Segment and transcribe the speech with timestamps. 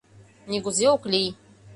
[0.49, 1.29] —Нигузе ок лий.